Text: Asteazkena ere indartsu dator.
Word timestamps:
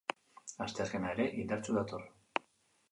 Asteazkena 0.67 1.11
ere 1.17 1.29
indartsu 1.43 1.79
dator. 1.81 2.11